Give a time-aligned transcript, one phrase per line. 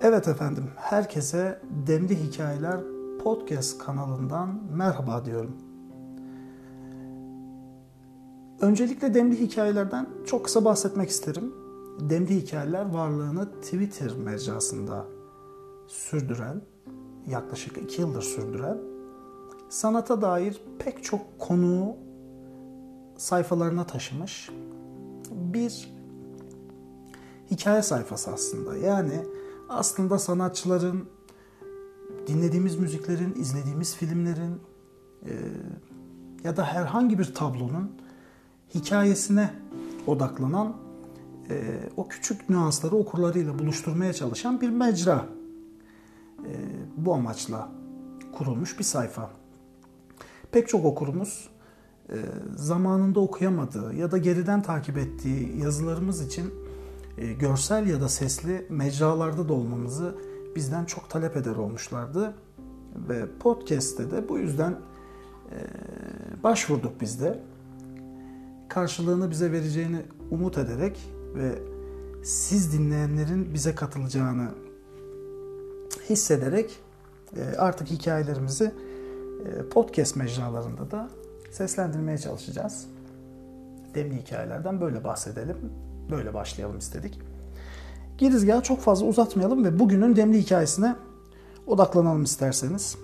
[0.00, 2.80] Evet efendim, herkese Demli Hikayeler
[3.24, 5.56] podcast kanalından merhaba diyorum.
[8.60, 11.54] Öncelikle Demli Hikayelerden çok kısa bahsetmek isterim.
[12.00, 15.04] Demli Hikayeler varlığını Twitter mecrasında
[15.88, 16.62] sürdüren,
[17.26, 18.78] yaklaşık iki yıldır sürdüren,
[19.68, 21.96] sanata dair pek çok konuyu
[23.16, 24.50] sayfalarına taşımış
[25.30, 25.94] bir
[27.50, 28.76] hikaye sayfası aslında.
[28.76, 29.24] Yani
[29.68, 31.04] aslında sanatçıların,
[32.26, 34.60] dinlediğimiz müziklerin, izlediğimiz filmlerin
[35.24, 35.32] e,
[36.44, 37.92] ya da herhangi bir tablonun
[38.74, 39.50] hikayesine
[40.06, 40.76] odaklanan
[41.50, 45.26] e, o küçük nüansları okurlarıyla buluşturmaya çalışan bir mecra.
[46.44, 46.52] E,
[46.96, 47.68] bu amaçla
[48.38, 49.30] kurulmuş bir sayfa.
[50.52, 51.48] Pek çok okurumuz
[52.56, 56.54] zamanında okuyamadığı ya da geriden takip ettiği yazılarımız için
[57.16, 60.14] görsel ya da sesli mecralarda da olmamızı
[60.56, 62.34] bizden çok talep eder olmuşlardı.
[63.08, 65.58] Ve podcast'te de bu yüzden e,
[66.42, 67.38] başvurduk biz de.
[68.68, 70.98] Karşılığını bize vereceğini umut ederek
[71.34, 71.58] ve
[72.24, 74.48] siz dinleyenlerin bize katılacağını
[76.10, 76.80] hissederek
[77.36, 78.72] e, artık hikayelerimizi
[79.70, 81.10] podcast mecralarında da
[81.50, 82.86] seslendirmeye çalışacağız.
[83.94, 85.56] Demli hikayelerden böyle bahsedelim
[86.10, 87.20] böyle başlayalım istedik.
[88.18, 90.96] Girizgahı çok fazla uzatmayalım ve bugünün demli hikayesine
[91.66, 92.96] odaklanalım isterseniz.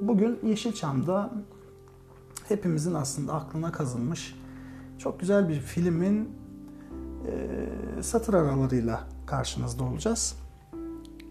[0.00, 1.32] Bugün Yeşilçam'da
[2.48, 4.34] hepimizin aslında aklına kazınmış
[4.98, 6.28] çok güzel bir filmin
[7.26, 10.36] e, satır aralarıyla karşınızda olacağız.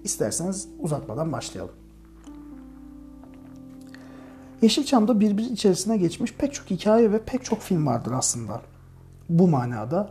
[0.04, 1.76] İsterseniz uzatmadan başlayalım.
[4.62, 8.62] Yeşilçam'da birbiri içerisine geçmiş pek çok hikaye ve pek çok film vardır aslında.
[9.30, 10.10] Bu manada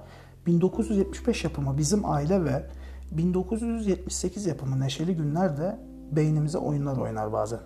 [0.48, 2.66] 1975 yapımı Bizim Aile ve
[3.10, 5.76] 1978 yapımı Neşeli Günler de
[6.12, 7.60] beynimize oyunlar oynar bazen.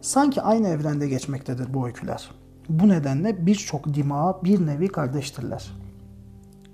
[0.00, 2.30] Sanki aynı evrende geçmektedir bu öyküler.
[2.68, 5.72] Bu nedenle birçok dimağa bir nevi kardeştirler.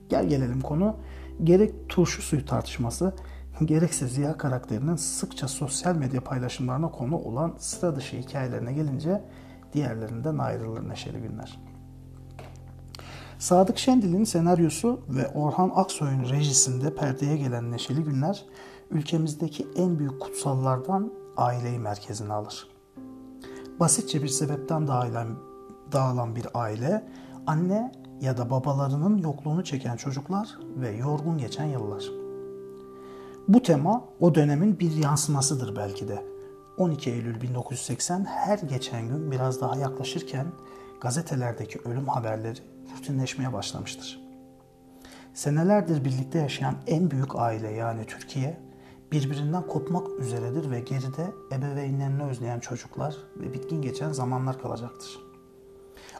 [0.08, 0.96] Gel gelelim konu
[1.44, 3.14] gerek turşu suyu tartışması
[3.64, 9.22] gerekse Ziya karakterinin sıkça sosyal medya paylaşımlarına konu olan sıra dışı hikayelerine gelince
[9.72, 11.71] diğerlerinden ayrılır Neşeli Günler.
[13.42, 18.44] Sadık Şendil'in senaryosu ve Orhan Aksoy'un rejisinde perdeye gelen Neşeli Günler,
[18.90, 22.68] ülkemizdeki en büyük kutsallardan aileyi merkezine alır.
[23.80, 25.38] Basitçe bir sebepten dağılan,
[25.92, 27.04] dağılan bir aile,
[27.46, 32.04] anne ya da babalarının yokluğunu çeken çocuklar ve yorgun geçen yıllar.
[33.48, 36.24] Bu tema o dönemin bir yansımasıdır belki de.
[36.76, 40.46] 12 Eylül 1980 her geçen gün biraz daha yaklaşırken
[41.00, 42.71] gazetelerdeki ölüm haberleri
[43.02, 44.20] rutinleşmeye başlamıştır.
[45.34, 48.60] Senelerdir birlikte yaşayan en büyük aile yani Türkiye
[49.12, 55.18] birbirinden kopmak üzeredir ve geride ebeveynlerini özleyen çocuklar ve bitkin geçen zamanlar kalacaktır.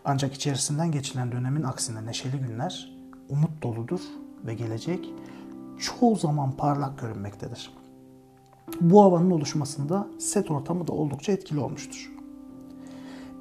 [0.05, 2.93] Ancak içerisinden geçilen dönemin aksine neşeli günler
[3.29, 4.01] umut doludur
[4.47, 5.11] ve gelecek
[5.79, 7.71] çoğu zaman parlak görünmektedir.
[8.81, 12.13] Bu havanın oluşmasında set ortamı da oldukça etkili olmuştur.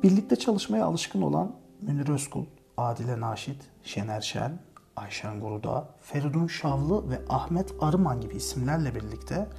[0.04, 1.52] Birlikte çalışmaya alışkın olan
[1.82, 2.46] Münir Özkul,
[2.78, 4.60] Adile Naşit, Şener Şen,
[4.96, 9.50] Ayşen Guruda, Feridun Şavlı ve Ahmet Arıman gibi isimlerle birlikte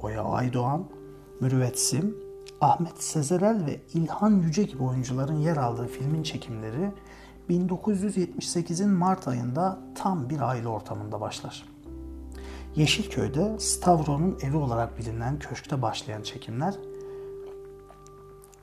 [0.00, 0.84] Oya Aydoğan,
[1.40, 2.16] Mürüvvet Sim,
[2.60, 6.92] Ahmet Sezerel ve İlhan Yüce gibi oyuncuların yer aldığı filmin çekimleri
[7.50, 11.64] 1978'in Mart ayında tam bir aile ortamında başlar.
[12.76, 16.74] Yeşilköy'de Stavro'nun evi olarak bilinen köşkte başlayan çekimler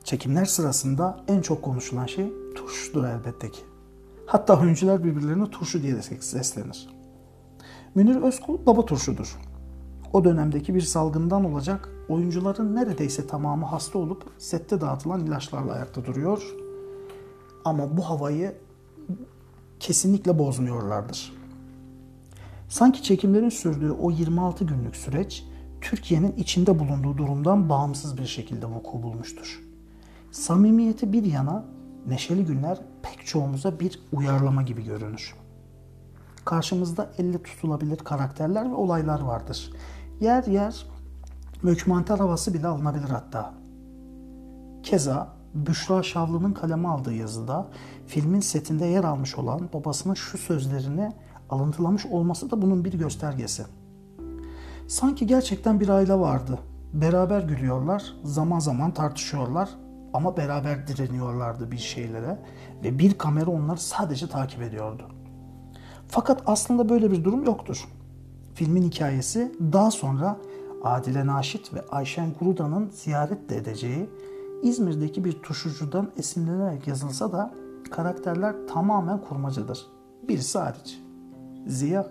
[0.04, 3.71] Çekimler sırasında en çok konuşulan şey turşudur elbette ki.
[4.32, 6.88] Hatta oyuncular birbirlerine turşu diye de seslenir.
[7.94, 9.38] Münir Özkul baba turşudur.
[10.12, 16.54] O dönemdeki bir salgından olacak oyuncuların neredeyse tamamı hasta olup sette dağıtılan ilaçlarla ayakta duruyor.
[17.64, 18.54] Ama bu havayı
[19.80, 21.32] kesinlikle bozmuyorlardır.
[22.68, 25.44] Sanki çekimlerin sürdüğü o 26 günlük süreç
[25.80, 29.62] Türkiye'nin içinde bulunduğu durumdan bağımsız bir şekilde vuku bulmuştur.
[30.30, 31.64] Samimiyeti bir yana
[32.06, 35.34] neşeli günler pek çoğumuza bir uyarlama gibi görünür.
[36.44, 39.72] Karşımızda elle tutulabilir karakterler ve olaylar vardır.
[40.20, 40.86] Yer yer
[41.62, 43.54] mökmantar havası bile alınabilir hatta.
[44.82, 47.68] Keza Büşra Şavlı'nın kaleme aldığı yazıda
[48.06, 51.12] filmin setinde yer almış olan babasının şu sözlerini
[51.50, 53.62] alıntılamış olması da bunun bir göstergesi.
[54.88, 56.58] Sanki gerçekten bir aile vardı.
[56.92, 59.68] Beraber gülüyorlar, zaman zaman tartışıyorlar
[60.12, 62.38] ama beraber direniyorlardı bir şeylere
[62.84, 65.08] ve bir kamera onları sadece takip ediyordu.
[66.08, 67.88] Fakat aslında böyle bir durum yoktur.
[68.54, 70.38] Filmin hikayesi daha sonra
[70.84, 74.10] Adile Naşit ve Ayşen Kuruda'nın ziyaret de edeceği
[74.62, 77.54] İzmir'deki bir tuşucudan esinlenerek yazılsa da
[77.90, 79.86] karakterler tamamen kurmacadır.
[80.28, 81.00] Birisi hariç.
[81.66, 82.06] Ziya.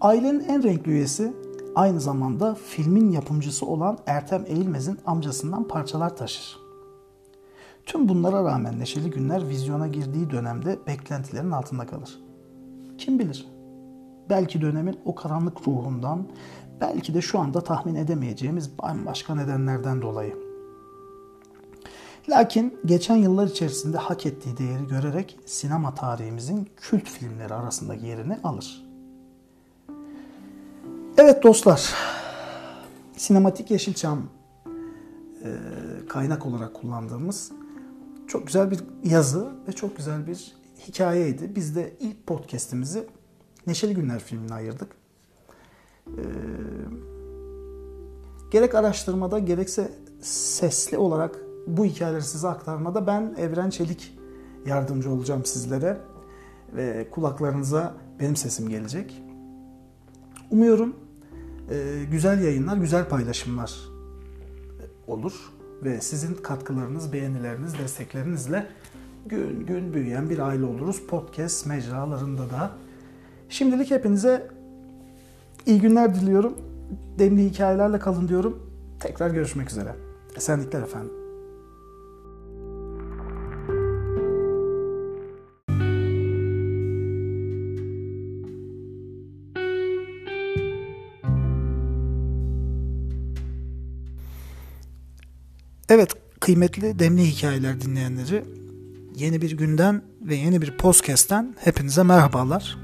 [0.00, 1.32] Ailenin en renkli üyesi
[1.74, 6.56] aynı zamanda filmin yapımcısı olan Ertem Eğilmez'in amcasından parçalar taşır.
[7.86, 12.18] Tüm bunlara rağmen Neşeli Günler vizyona girdiği dönemde beklentilerin altında kalır.
[12.98, 13.48] Kim bilir?
[14.30, 16.28] Belki dönemin o karanlık ruhundan,
[16.80, 20.36] belki de şu anda tahmin edemeyeceğimiz bambaşka nedenlerden dolayı.
[22.28, 28.91] Lakin geçen yıllar içerisinde hak ettiği değeri görerek sinema tarihimizin kült filmleri arasındaki yerini alır.
[31.24, 31.94] Evet dostlar,
[33.16, 34.22] sinematik Yeşilçam
[35.44, 35.50] e,
[36.08, 37.52] kaynak olarak kullandığımız
[38.28, 40.54] çok güzel bir yazı ve çok güzel bir
[40.88, 41.56] hikayeydi.
[41.56, 43.06] Biz de ilk podcast'imizi
[43.66, 44.88] Neşeli Günler filmine ayırdık.
[46.06, 46.22] Ee,
[48.50, 49.92] gerek araştırmada gerekse
[50.22, 54.18] sesli olarak bu hikayeleri size aktarmada ben Evren Çelik
[54.66, 55.98] yardımcı olacağım sizlere
[56.72, 59.22] ve kulaklarınıza benim sesim gelecek.
[60.50, 61.01] Umuyorum e,
[62.10, 63.74] güzel yayınlar, güzel paylaşımlar
[65.06, 65.32] olur
[65.84, 68.66] ve sizin katkılarınız, beğenileriniz, desteklerinizle
[69.26, 71.06] gün gün büyüyen bir aile oluruz.
[71.06, 72.70] Podcast mecralarında da.
[73.48, 74.50] Şimdilik hepinize
[75.66, 76.54] iyi günler diliyorum.
[77.18, 78.72] Demli hikayelerle kalın diyorum.
[79.00, 79.94] Tekrar görüşmek üzere.
[80.36, 81.21] Esenlikler efendim.
[95.94, 96.10] Evet
[96.40, 98.44] kıymetli demli hikayeler dinleyenleri
[99.16, 102.78] yeni bir günden ve yeni bir podcast'ten hepinize merhabalar.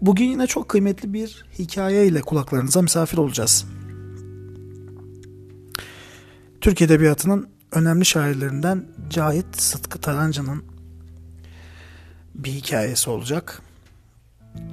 [0.00, 3.66] Bugün yine çok kıymetli bir hikaye ile kulaklarınıza misafir olacağız.
[6.60, 10.64] Türk Edebiyatı'nın önemli şairlerinden Cahit Sıtkı Tarancı'nın
[12.34, 13.62] bir hikayesi olacak.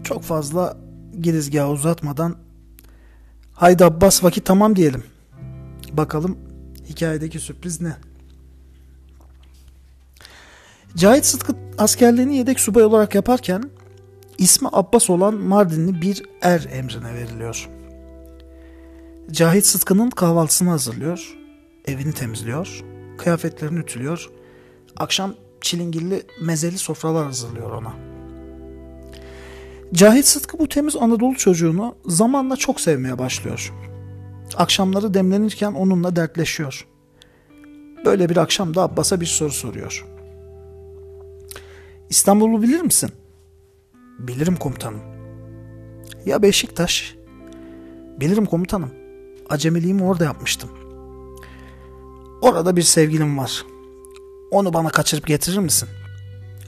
[0.04, 0.78] Çok fazla
[1.22, 2.36] girizgahı uzatmadan
[3.54, 5.04] haydi Abbas vakit tamam diyelim.
[5.94, 6.47] Bakalım
[6.90, 7.94] hikayedeki sürpriz ne?
[10.96, 13.64] Cahit Sıtkı askerliğini yedek subay olarak yaparken
[14.38, 17.70] ismi Abbas olan Mardinli bir er emrine veriliyor.
[19.32, 21.38] Cahit Sıtkı'nın kahvaltısını hazırlıyor,
[21.86, 22.84] evini temizliyor,
[23.18, 24.30] kıyafetlerini ütülüyor,
[24.98, 27.94] akşam çilingirli mezeli sofralar hazırlıyor ona.
[29.94, 33.74] Cahit Sıtkı bu temiz Anadolu çocuğunu zamanla çok sevmeye başlıyor.
[34.58, 36.88] Akşamları demlenirken onunla dertleşiyor.
[38.06, 40.06] Böyle bir akşamda Abbas'a bir soru soruyor.
[42.10, 43.10] İstanbul'u bilir misin?
[44.20, 45.02] Bilirim komutanım.
[46.26, 47.16] Ya Beşiktaş?
[48.20, 48.90] Bilirim komutanım.
[49.50, 50.70] Acemiliğimi orada yapmıştım.
[52.42, 53.66] Orada bir sevgilim var.
[54.52, 55.90] Onu bana kaçırıp getirir misin?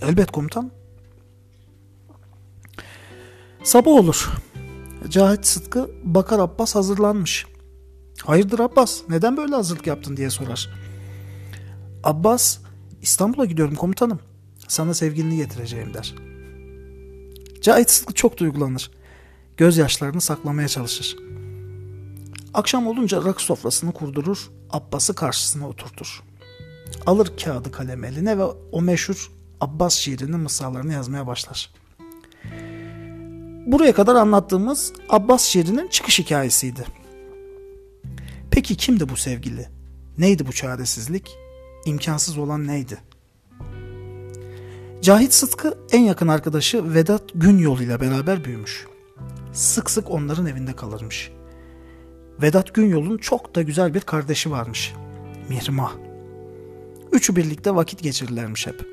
[0.01, 0.71] Elbet komutan.
[3.63, 4.29] Sabah olur.
[5.09, 7.45] Cahit Sıtkı Bakar Abbas hazırlanmış.
[8.25, 10.69] Hayırdır Abbas neden böyle hazırlık yaptın diye sorar.
[12.03, 12.57] Abbas
[13.01, 14.19] İstanbul'a gidiyorum komutanım.
[14.67, 16.15] Sana sevgilini getireceğim der.
[17.61, 18.91] Cahit Sıtkı çok duygulanır.
[19.57, 21.17] Gözyaşlarını saklamaya çalışır.
[22.53, 26.23] Akşam olunca rakı sofrasını kurdurur, Abbas'ı karşısına oturtur.
[27.05, 31.71] Alır kağıdı kalem eline ve o meşhur Abbas şiirinin mısralarını yazmaya başlar.
[33.65, 36.98] Buraya kadar anlattığımız Abbas şiirinin çıkış hikayesiydi.
[38.59, 39.67] Peki kimdi bu sevgili?
[40.17, 41.37] Neydi bu çaresizlik?
[41.85, 42.97] İmkansız olan neydi?
[45.01, 48.87] Cahit Sıtkı en yakın arkadaşı Vedat Günyol ile beraber büyümüş.
[49.53, 51.31] Sık sık onların evinde kalırmış.
[52.41, 54.93] Vedat Günyol'un çok da güzel bir kardeşi varmış.
[55.49, 55.93] Mihrimah.
[57.11, 58.87] Üçü birlikte vakit geçirirlermiş hep.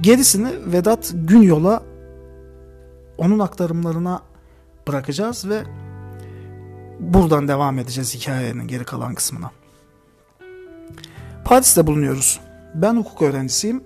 [0.00, 1.82] Gerisini Vedat Günyol'a
[3.18, 4.22] onun aktarımlarına
[4.88, 5.64] bırakacağız ve
[7.00, 9.50] buradan devam edeceğiz hikayenin geri kalan kısmına.
[11.44, 12.40] Paris'te bulunuyoruz.
[12.74, 13.84] Ben hukuk öğrencisiyim.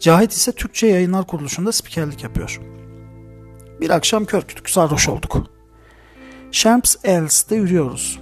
[0.00, 2.60] Cahit ise Türkçe Yayınlar Kuruluşu'nda spikerlik yapıyor.
[3.80, 5.36] Bir akşam kör kütük sarhoş olduk.
[6.52, 8.20] Champs Elysee'de yürüyoruz.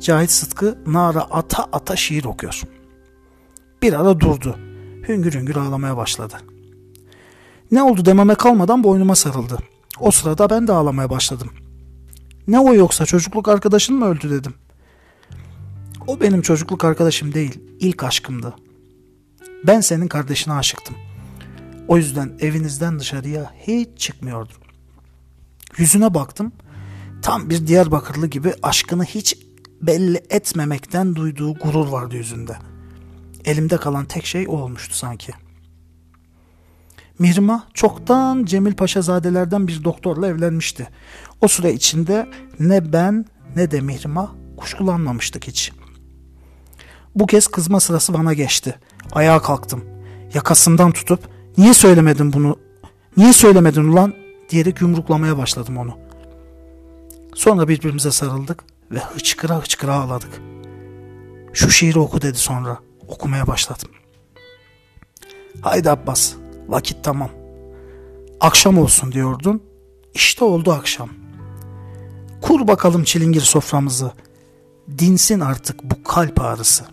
[0.00, 2.62] Cahit Sıtkı nara ata ata şiir okuyor.
[3.82, 4.58] Bir ara durdu.
[5.08, 6.34] Hüngür hüngür ağlamaya başladı.
[7.70, 9.58] Ne oldu dememe kalmadan boynuma sarıldı.
[10.00, 11.50] O sırada ben de ağlamaya başladım.
[12.48, 14.54] Ne o yoksa çocukluk arkadaşın mı öldü dedim.
[16.06, 18.54] O benim çocukluk arkadaşım değil, ilk aşkımdı.
[19.66, 20.96] Ben senin kardeşine aşıktım.
[21.88, 24.56] O yüzden evinizden dışarıya hiç çıkmıyordum.
[25.78, 26.52] Yüzüne baktım.
[27.22, 29.38] Tam bir Diyarbakırlı gibi aşkını hiç
[29.82, 32.56] belli etmemekten duyduğu gurur vardı yüzünde.
[33.44, 35.32] Elimde kalan tek şey o olmuştu sanki.
[37.18, 40.88] Mihrimah çoktan Cemil Paşazadelerden bir doktorla evlenmişti.
[41.40, 42.28] O süre içinde
[42.60, 45.72] ne ben ne de Mihrimah kuşkulanmamıştık hiç.
[47.14, 48.78] Bu kez kızma sırası bana geçti.
[49.12, 49.84] Ayağa kalktım.
[50.34, 51.20] Yakasından tutup
[51.58, 52.56] niye söylemedin bunu?
[53.16, 54.14] Niye söylemedin ulan?
[54.50, 55.98] diyerek yumruklamaya başladım onu.
[57.34, 60.40] Sonra birbirimize sarıldık ve hıçkıra hıçkıra ağladık.
[61.52, 62.78] Şu şiiri oku dedi sonra.
[63.08, 63.88] Okumaya başladım.
[65.62, 66.32] Haydi Abbas,
[66.68, 67.30] vakit tamam.
[68.40, 69.62] Akşam olsun diyordun.
[70.14, 71.08] İşte oldu akşam.
[72.42, 74.12] Kur bakalım çilingir soframızı.
[74.98, 76.84] Dinsin artık bu kalp ağrısı.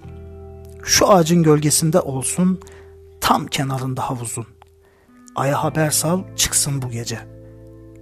[0.83, 2.59] Şu ağacın gölgesinde olsun,
[3.21, 4.47] tam kenarında havuzun.
[5.35, 7.19] Aya haber sal, çıksın bu gece.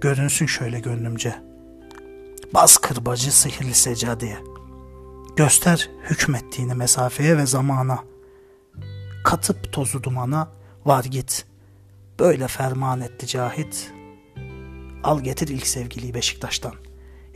[0.00, 1.50] Görünsün şöyle gönlümce.''
[2.54, 4.38] Bas kırbacı sihirli seccadeye.
[5.36, 8.04] Göster hükmettiğini mesafeye ve zamana.
[9.24, 10.48] Katıp tozu dumana
[10.84, 11.46] var git.
[12.20, 13.92] Böyle ferman etti cahit.
[15.04, 16.74] Al getir ilk sevgiliyi Beşiktaş'tan.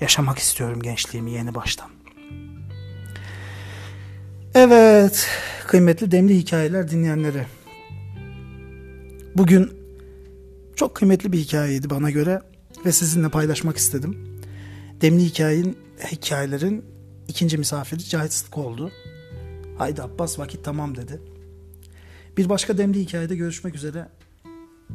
[0.01, 1.91] Yaşamak istiyorum gençliğimi yeni baştan.
[4.55, 5.29] Evet,
[5.67, 7.47] kıymetli demli hikayeler dinleyenleri.
[9.37, 9.73] Bugün
[10.77, 12.41] çok kıymetli bir hikayeydi bana göre
[12.87, 14.41] ve sizinle paylaşmak istedim.
[15.01, 15.79] Demli hikayenin,
[16.13, 16.85] hikayelerin
[17.29, 18.93] ikinci misafiri Cahit Sıtkı oldu.
[19.79, 21.21] Haydi Abbas vakit tamam dedi.
[22.37, 24.09] Bir başka demli hikayede görüşmek üzere.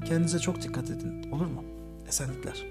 [0.06, 1.32] Kendinize çok dikkat edin.
[1.32, 1.64] Olur mu?
[2.08, 2.66] Esenlikler.